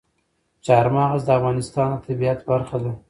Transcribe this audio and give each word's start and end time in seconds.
چار 0.65 0.85
مغز 0.95 1.21
د 1.25 1.29
افغانستان 1.37 1.89
د 1.93 1.97
طبیعت 2.05 2.39
برخه 2.49 2.77
ده. 2.83 2.91